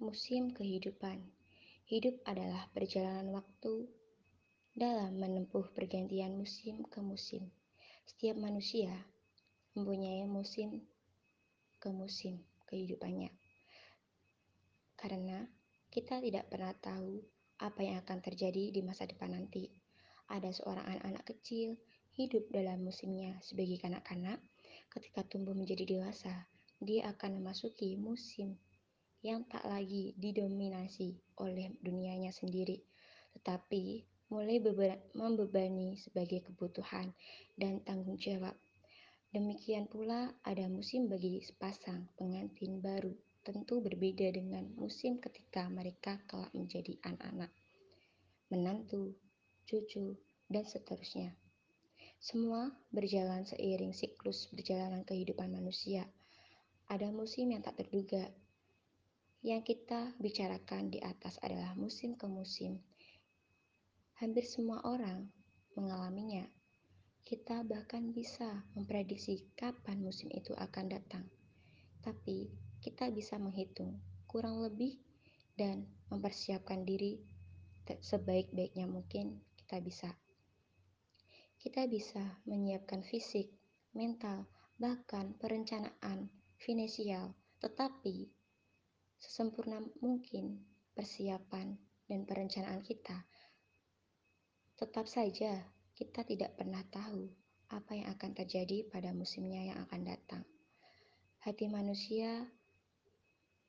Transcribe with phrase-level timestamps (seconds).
[0.00, 1.20] Musim kehidupan.
[1.84, 3.84] Hidup adalah perjalanan waktu
[4.72, 7.52] dalam menempuh pergantian musim ke musim.
[8.08, 8.96] Setiap manusia
[9.76, 10.88] mempunyai musim
[11.76, 13.28] ke musim kehidupannya.
[14.96, 15.44] Karena
[15.92, 17.20] kita tidak pernah tahu
[17.60, 19.68] apa yang akan terjadi di masa depan nanti.
[20.32, 21.76] Ada seorang anak-anak kecil
[22.16, 24.40] hidup dalam musimnya sebagai kanak-kanak.
[24.88, 26.48] Ketika tumbuh menjadi dewasa,
[26.80, 28.56] dia akan memasuki musim
[29.20, 32.80] yang tak lagi didominasi oleh dunianya sendiri,
[33.36, 34.62] tetapi mulai
[35.12, 37.12] membebani sebagai kebutuhan
[37.58, 38.54] dan tanggung jawab.
[39.30, 46.52] Demikian pula ada musim bagi sepasang pengantin baru tentu berbeda dengan musim ketika mereka kelak
[46.52, 47.48] menjadi anak-anak,
[48.52, 49.16] menantu,
[49.64, 50.18] cucu,
[50.50, 51.32] dan seterusnya.
[52.20, 56.04] Semua berjalan seiring siklus perjalanan kehidupan manusia.
[56.92, 58.28] Ada musim yang tak terduga.
[59.40, 62.76] Yang kita bicarakan di atas adalah musim ke musim.
[64.20, 65.32] Hampir semua orang
[65.72, 66.44] mengalaminya.
[67.24, 71.24] Kita bahkan bisa memprediksi kapan musim itu akan datang.
[72.04, 72.52] Tapi
[72.84, 73.96] kita bisa menghitung
[74.28, 75.00] kurang lebih
[75.56, 77.16] dan mempersiapkan diri
[77.88, 80.10] sebaik-baiknya mungkin kita bisa.
[81.56, 83.52] Kita bisa menyiapkan fisik,
[83.96, 86.28] mental, bahkan perencanaan
[86.60, 88.39] finansial, tetapi
[89.20, 90.64] sesempurna mungkin
[90.96, 91.76] persiapan
[92.08, 93.28] dan perencanaan kita,
[94.80, 95.60] tetap saja
[95.92, 97.28] kita tidak pernah tahu
[97.68, 100.42] apa yang akan terjadi pada musimnya yang akan datang.
[101.44, 102.48] Hati manusia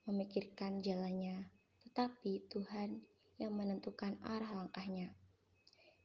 [0.07, 1.51] memikirkan jalannya,
[1.83, 3.03] tetapi Tuhan
[3.37, 5.11] yang menentukan arah langkahnya.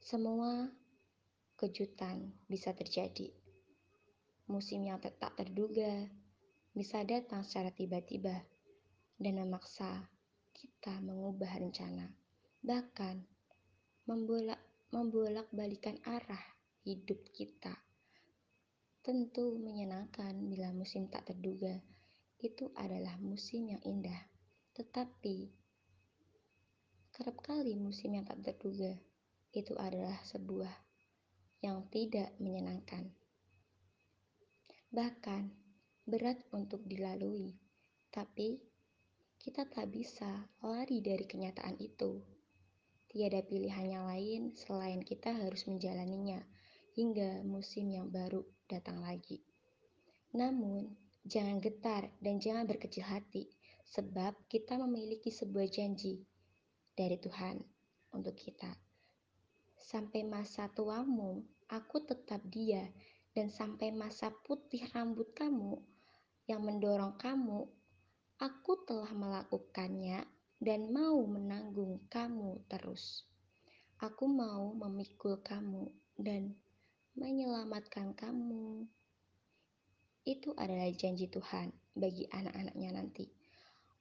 [0.03, 0.69] Semua
[1.57, 3.33] kejutan bisa terjadi.
[4.51, 6.07] Musim yang tak terduga
[6.77, 8.45] bisa datang secara tiba-tiba
[9.17, 10.09] dan memaksa
[10.57, 12.13] kita mengubah rencana,
[12.65, 13.25] bahkan
[14.09, 14.61] membolak
[14.95, 16.41] membolak balikan arah
[16.87, 17.75] hidup kita.
[19.03, 21.79] Tentu menyenangkan bila musim tak terduga
[22.41, 24.29] itu adalah musim yang indah.
[24.77, 25.49] Tetapi,
[27.17, 28.93] kerap kali musim yang tak terduga
[29.57, 30.71] itu adalah sebuah
[31.65, 33.09] yang tidak menyenangkan.
[34.93, 35.43] Bahkan,
[36.05, 37.57] berat untuk dilalui.
[38.13, 38.61] Tapi,
[39.47, 42.19] kita tak bisa lari dari kenyataan itu.
[43.07, 46.43] Tiada pilihan yang lain selain kita harus menjalaninya
[46.99, 49.39] hingga musim yang baru datang lagi.
[50.35, 53.51] Namun, Jangan getar dan jangan berkecil hati,
[53.83, 56.23] sebab kita memiliki sebuah janji
[56.95, 57.59] dari Tuhan
[58.15, 58.71] untuk kita.
[59.75, 62.87] Sampai masa tuamu, aku tetap dia,
[63.35, 65.83] dan sampai masa putih rambut kamu
[66.47, 67.67] yang mendorong kamu,
[68.37, 70.29] aku telah melakukannya
[70.61, 73.25] dan mau menanggung kamu terus.
[73.97, 75.89] Aku mau memikul kamu
[76.21, 76.53] dan
[77.17, 78.85] menyelamatkan kamu.
[80.29, 83.25] Itu adalah janji Tuhan bagi anak-anaknya nanti.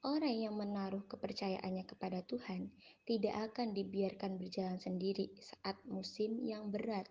[0.05, 2.69] Orang yang menaruh kepercayaannya kepada Tuhan
[3.07, 7.09] tidak akan dibiarkan berjalan sendiri saat musim yang berat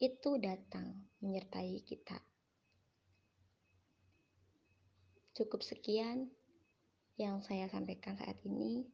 [0.00, 2.20] itu datang menyertai kita.
[5.32, 6.28] Cukup sekian
[7.20, 8.88] yang saya sampaikan saat ini.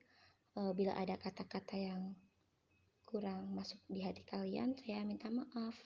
[0.58, 2.18] Eh, bila ada kata-kata yang
[3.06, 5.78] kurang masuk di hati kalian, saya minta maaf.